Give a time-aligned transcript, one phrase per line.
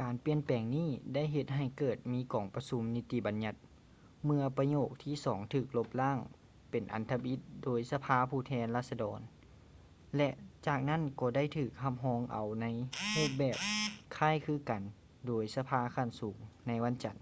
[0.00, 3.56] ການປ່ຽນແປງນີ້ໄດ້ເຮັດໃຫ້ເກີດມີກອງປະຊຸມນິຕິບັນຍັດ
[4.24, 6.18] ເມື່ອປະໂຫຍກທີສອງຖືກລົບລ້າງ
[6.70, 9.20] ເປັນອັນທຳອິດໂດຍສະພາຜູ້ແທນລາຊະດອນ
[10.16, 10.28] ແລະ
[10.66, 12.66] ຈາກນັ້ນກໍໄດ້ຖືກຮັບຮອງເອົາໃນ
[13.14, 13.58] ຮູບແບບ
[14.16, 14.82] ຄ້າຍຄືກັນ
[15.26, 17.16] ໂດຍສະພາຂັ້ນສູງໃນວັນຈັນ